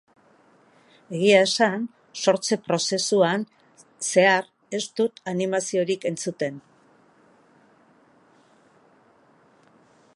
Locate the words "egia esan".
1.15-1.83